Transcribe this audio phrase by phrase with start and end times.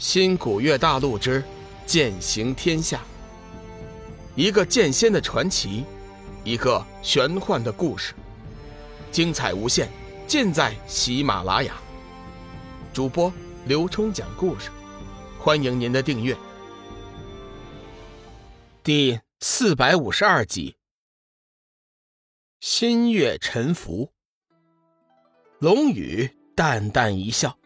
[0.00, 1.44] 新古月大陆之
[1.84, 3.02] 剑行天下，
[4.34, 5.84] 一个剑仙的传奇，
[6.42, 8.14] 一个玄幻的故事，
[9.12, 9.90] 精彩无限，
[10.26, 11.78] 尽在喜马拉雅。
[12.94, 13.30] 主播
[13.66, 14.70] 刘冲讲故事，
[15.38, 16.34] 欢迎您的订阅。
[18.82, 20.76] 第四百五十二集，
[22.60, 24.10] 新月沉浮。
[25.58, 26.26] 龙宇
[26.56, 27.59] 淡淡一笑。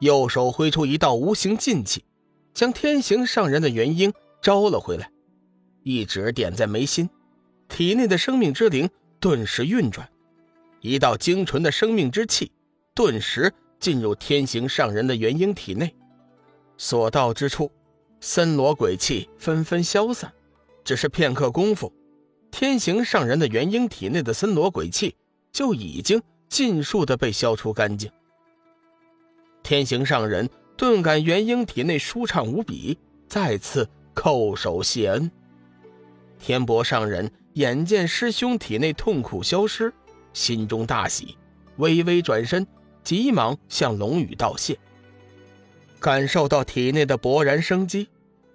[0.00, 2.04] 右手挥出一道无形劲气，
[2.54, 5.10] 将天行上人的元婴招了回来，
[5.82, 7.08] 一指点在眉心，
[7.68, 10.08] 体内的生命之灵顿时运转，
[10.80, 12.52] 一道精纯的生命之气
[12.94, 15.94] 顿时进入天行上人的元婴体内。
[16.76, 17.70] 所到之处，
[18.20, 20.32] 森罗鬼气纷纷消散，
[20.84, 21.92] 只是片刻功夫，
[22.52, 25.16] 天行上人的元婴体内的森罗鬼气
[25.52, 28.08] 就已经尽数的被消除干净。
[29.68, 35.30] 天行上人顿感元婴体内舒畅无比，再次叩首谢恩。
[36.38, 39.92] 天博上人眼见师兄体内痛苦消失，
[40.32, 41.36] 心中大喜，
[41.76, 42.66] 微微转身，
[43.04, 44.74] 急忙向龙宇道谢。
[46.00, 48.08] 感受到体内的勃然生机，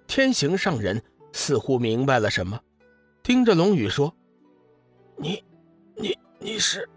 [0.08, 1.00] 天行上人
[1.32, 2.60] 似乎明白了什么，
[3.22, 4.12] 盯着龙宇说
[5.16, 5.44] ：“你，
[5.94, 6.88] 你，你是？”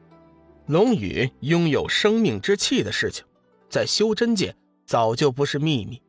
[0.66, 3.24] 龙宇拥有生命之气的事情。
[3.70, 6.02] 在修真界早就不是秘密，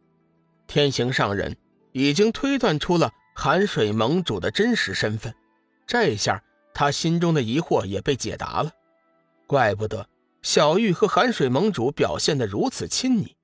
[0.66, 1.56] 天行上人
[1.92, 5.34] 已经推断出了寒水盟主的真实身份，
[5.86, 6.42] 这下
[6.72, 8.70] 他心中的疑惑也被解答了。
[9.46, 10.08] 怪不得
[10.42, 13.36] 小玉和寒水盟主表现得如此亲昵，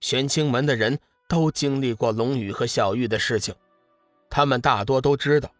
[0.00, 3.54] 玄清门的人都经历过龙宇和小玉的事情，
[4.30, 5.52] 他们大多都知道，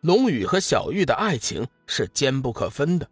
[0.00, 3.08] 龙宇和小玉的爱情是坚不可分的。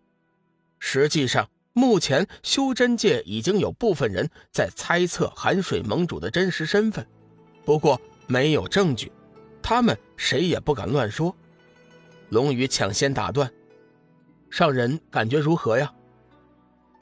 [0.80, 1.48] 实际上。
[1.76, 7.04] 目前修真界已经有部分人在猜测寒水盟主的真实身份，
[7.64, 9.10] 不过没有证据，
[9.60, 11.34] 他们谁也不敢乱说。
[12.28, 13.52] 龙宇抢先打断
[14.50, 15.92] ：“上人感觉如何呀？”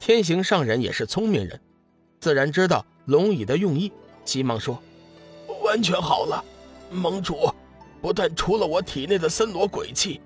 [0.01, 1.61] 天行上人也是聪明人，
[2.19, 3.91] 自然知道龙宇的用意，
[4.25, 4.81] 急忙说
[5.63, 6.43] ：“完全好了，
[6.89, 7.47] 盟主，
[8.01, 10.19] 不但除了我体内的森罗鬼气，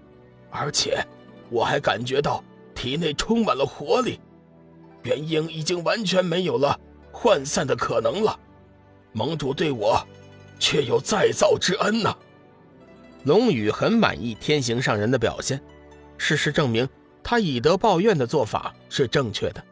[0.50, 1.06] 而且
[1.50, 2.42] 我还感觉到
[2.74, 4.18] 体内充满了活力。”
[5.08, 6.78] 元婴已经完全没有了
[7.14, 8.38] 涣散的可能了，
[9.14, 10.06] 盟主对我
[10.60, 12.14] 却有再造之恩呐。
[13.24, 15.62] 龙宇很满意天行上人的表现，
[16.18, 16.88] 事实证明
[17.24, 19.64] 他以德报怨的做法是正确的。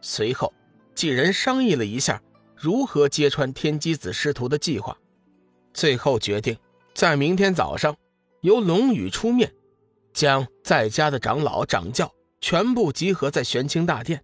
[0.00, 0.52] 随后，
[0.94, 2.22] 几人商议了一下
[2.56, 4.96] 如何揭穿天机子师徒的计划，
[5.74, 6.56] 最后决定
[6.94, 7.96] 在明天早上
[8.42, 9.52] 由龙宇出面，
[10.12, 14.22] 将在家的长老掌教全部集合在玄清大殿。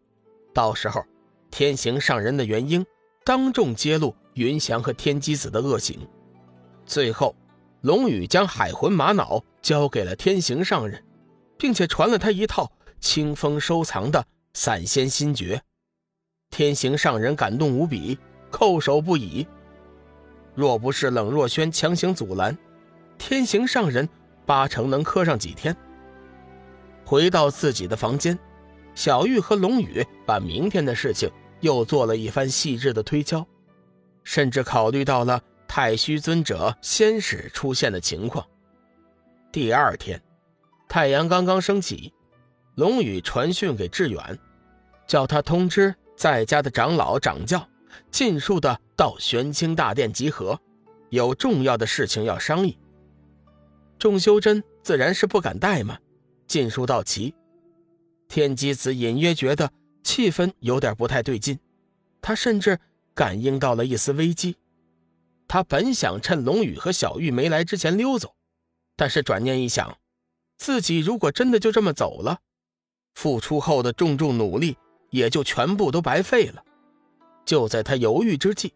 [0.59, 1.05] 到时候，
[1.53, 2.85] 天行上人的元婴
[3.25, 5.97] 当众揭露云翔和天机子的恶行。
[6.85, 7.33] 最后，
[7.83, 11.01] 龙宇将海魂玛瑙交给了天行上人，
[11.57, 15.63] 并且传了他一套清风收藏的散仙心诀。
[16.51, 18.19] 天行上人感动无比，
[18.51, 19.47] 叩首不已。
[20.57, 22.59] 若不是冷若轩强行阻拦，
[23.17, 24.09] 天行上人
[24.45, 25.77] 八成能磕上几天。
[27.05, 28.37] 回到自己的房间。
[28.99, 33.47] 小玉和龙宇把明天的事情又做了一番细致的推敲，
[34.25, 38.45] 甚至考虑到了太虚尊者先使出现的情况。
[39.53, 40.21] 第二天，
[40.89, 42.13] 太阳刚刚升起，
[42.75, 44.37] 龙宇传讯给志远，
[45.07, 47.65] 叫他通知在家的长老长教，
[48.11, 50.61] 尽数的到玄清大殿集合，
[51.11, 52.77] 有重要的事情要商议。
[53.97, 55.97] 众修真自然是不敢怠慢，
[56.49, 57.33] 尽数到齐。
[58.29, 59.73] 天机子隐约觉得
[60.05, 61.59] 气氛有点不太对劲，
[62.21, 62.79] 他甚至
[63.15, 64.57] 感应到了一丝危机。
[65.49, 68.35] 他本想趁龙宇和小玉没来之前溜走，
[68.97, 69.97] 但是转念一想，
[70.59, 72.41] 自己如果真的就这么走了，
[73.15, 74.77] 付出后的重重努力
[75.09, 76.63] 也就全部都白费了。
[77.47, 78.75] 就在他犹豫之际，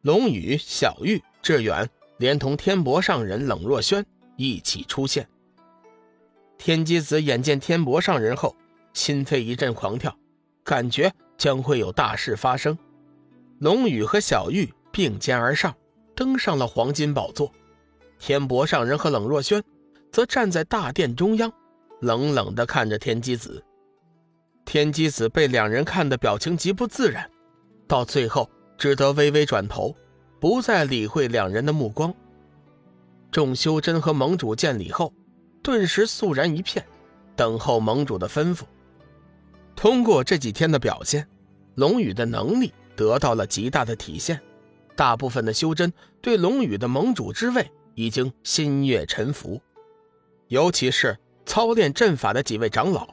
[0.00, 1.86] 龙宇、小玉、志远
[2.16, 4.04] 连同天博上人冷若轩
[4.36, 5.28] 一起出现。
[6.56, 8.56] 天机子眼见天博上人后。
[8.92, 10.14] 心扉一阵狂跳，
[10.64, 12.76] 感觉将会有大事发生。
[13.58, 15.74] 龙宇和小玉并肩而上，
[16.14, 17.52] 登上了黄金宝座。
[18.18, 19.62] 天博上人和冷若轩
[20.12, 21.52] 则站在大殿中央，
[22.00, 23.64] 冷冷地看着天机子。
[24.64, 27.30] 天机子被两人看的表情极不自然，
[27.88, 29.94] 到最后只得微微转头，
[30.38, 32.14] 不再理会两人的目光。
[33.30, 35.12] 众修真和盟主见礼后，
[35.62, 36.84] 顿时肃然一片，
[37.36, 38.62] 等候盟主的吩咐。
[39.74, 41.26] 通过这几天的表现，
[41.74, 44.40] 龙宇的能力得到了极大的体现，
[44.94, 49.60] 大部分的修真对龙宇的盟主之位已经心悦诚服，
[50.48, 53.08] 尤其是操练阵法的几位长老，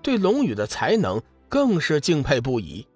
[0.00, 2.86] 对龙宇的才能更是敬佩不已。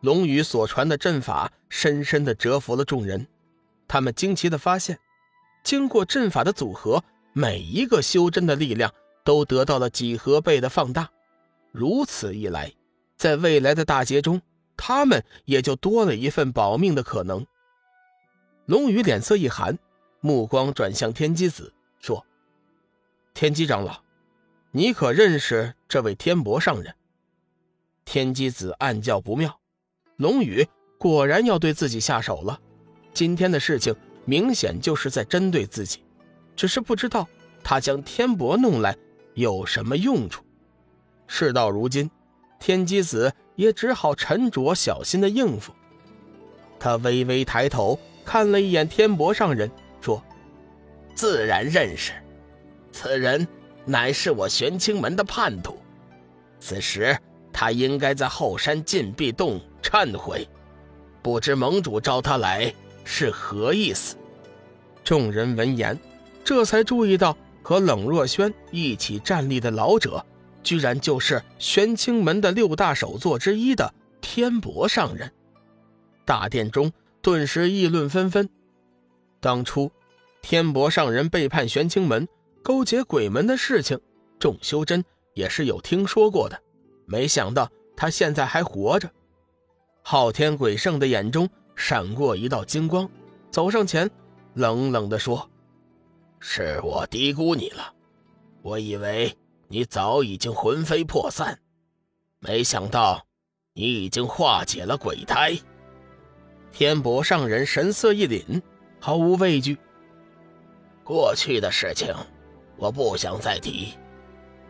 [0.00, 3.26] 龙宇所传的阵法深深的折服了众人，
[3.86, 4.98] 他们惊奇的发现，
[5.62, 7.02] 经过阵法的组合，
[7.32, 8.92] 每一个修真的力量
[9.24, 11.08] 都得到了几何倍的放大。
[11.70, 12.72] 如此一来，
[13.16, 14.40] 在未来的大劫中，
[14.76, 17.46] 他们也就多了一份保命的可能。
[18.66, 19.78] 龙宇脸色一寒，
[20.20, 22.24] 目光转向天机子，说
[23.34, 24.02] ：“天机长老，
[24.72, 26.94] 你可认识这位天博上人？”
[28.04, 29.60] 天机子暗叫不妙，
[30.16, 30.66] 龙宇
[30.98, 32.58] 果然要对自己下手了。
[33.12, 33.94] 今天的事情
[34.24, 36.02] 明显就是在针对自己，
[36.56, 37.28] 只是不知道
[37.62, 38.96] 他将天博弄来
[39.34, 40.44] 有什么用处。
[41.28, 42.10] 事到如今，
[42.58, 45.72] 天机子也只好沉着小心的应付。
[46.80, 47.96] 他微微抬头。
[48.24, 49.70] 看了一眼天博上人，
[50.02, 50.22] 说
[51.16, 52.12] ：“自然认识，
[52.92, 53.48] 此人
[53.86, 55.78] 乃是我玄清门的叛徒。
[56.60, 57.18] 此时
[57.50, 60.46] 他应该在后山禁闭洞忏悔，
[61.22, 62.70] 不知盟主召他来
[63.02, 64.14] 是何意思？”
[65.02, 65.98] 众人闻言，
[66.44, 70.22] 这才注意到和冷若轩一起站立的老者，
[70.62, 75.32] 居然就是玄清门的六大首座之一的天博上人。
[76.24, 76.92] 大殿中。
[77.20, 78.48] 顿时议论纷纷。
[79.40, 79.90] 当初，
[80.40, 82.26] 天博上人背叛玄清门，
[82.62, 84.00] 勾结鬼门的事情，
[84.38, 86.58] 众修真也是有听说过的。
[87.06, 89.10] 没想到他现在还活着。
[90.02, 93.10] 昊天鬼圣的眼中闪过一道金光，
[93.50, 94.08] 走上前，
[94.54, 95.50] 冷冷地说
[96.38, 97.92] ：“是我低估你了，
[98.62, 99.36] 我以为
[99.68, 101.60] 你早已经魂飞魄散，
[102.38, 103.26] 没想到
[103.74, 105.56] 你已经化解了鬼胎。”
[106.72, 108.62] 天博上人神色一凛，
[109.00, 109.78] 毫无畏惧。
[111.04, 112.14] 过去的事情，
[112.76, 113.94] 我不想再提。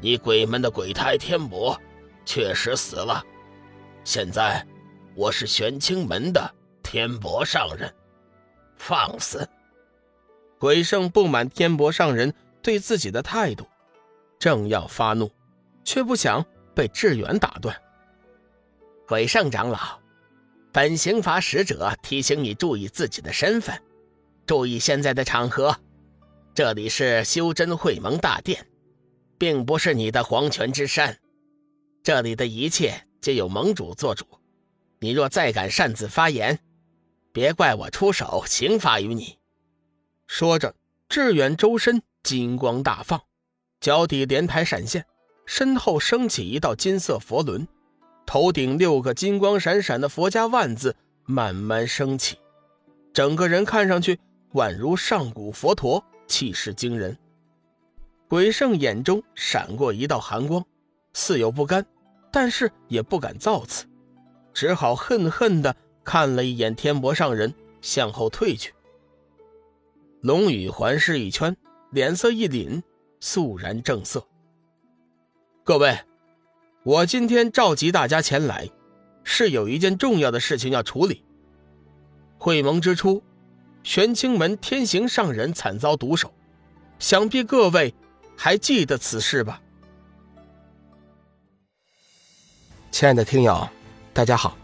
[0.00, 1.76] 你鬼门的鬼胎天博，
[2.24, 3.22] 确实死了。
[4.04, 4.64] 现在，
[5.14, 7.92] 我是玄清门的天博上人，
[8.76, 9.46] 放肆！
[10.58, 13.66] 鬼圣不满天博上人对自己的态度，
[14.38, 15.30] 正要发怒，
[15.84, 16.44] 却不想
[16.74, 17.76] 被志远打断。
[19.06, 19.98] 鬼圣长老。
[20.70, 23.82] 本刑法使者提醒你注意自己的身份，
[24.46, 25.74] 注意现在的场合。
[26.54, 28.64] 这里是修真会盟大殿，
[29.38, 31.18] 并不是你的黄泉之山。
[32.02, 34.26] 这里的一切皆由盟主做主。
[35.00, 36.58] 你若再敢擅自发言，
[37.32, 39.38] 别怪我出手刑罚于你。
[40.26, 40.74] 说着，
[41.08, 43.20] 志远周身金光大放，
[43.80, 45.04] 脚底莲台闪现，
[45.46, 47.66] 身后升起一道金色佛轮。
[48.26, 50.94] 头顶六个金光闪闪的佛家万字
[51.24, 52.36] 慢慢升起，
[53.12, 54.18] 整个人看上去
[54.52, 57.16] 宛如上古佛陀，气势惊人。
[58.28, 60.62] 鬼圣眼中闪过一道寒光，
[61.14, 61.86] 似有不甘，
[62.30, 63.86] 但是也不敢造次，
[64.52, 68.74] 只好恨恨地看了一眼天博上人，向后退去。
[70.20, 71.56] 龙宇环视一圈，
[71.90, 72.82] 脸色一凛，
[73.20, 74.26] 肃然正色
[75.64, 75.98] ：“各位。”
[76.84, 78.70] 我今天召集大家前来，
[79.22, 81.22] 是有一件重要的事情要处理。
[82.38, 83.22] 会盟之初，
[83.82, 86.32] 玄清门天行上人惨遭毒手，
[86.98, 87.92] 想必各位
[88.36, 89.60] 还记得此事吧？
[92.90, 93.68] 亲爱的听友，
[94.14, 94.56] 大家好，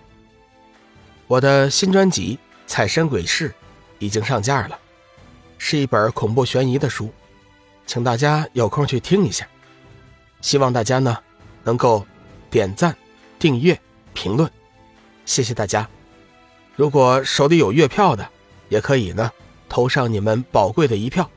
[1.26, 3.50] 我的新专辑《彩身鬼事》
[3.98, 4.78] 已经上架了，
[5.58, 7.12] 是一本恐怖悬疑的书，
[7.86, 9.46] 请大家有空去听一下。
[10.40, 11.18] 希望大家呢
[11.62, 12.06] 能够。
[12.50, 12.96] 点赞、
[13.36, 13.76] 订阅、
[14.12, 14.48] 评论，
[15.24, 15.88] 谢谢大家。
[16.76, 18.24] 如果手里有月票的，
[18.68, 19.28] 也可以呢，
[19.68, 21.28] 投上你们宝贵的一票。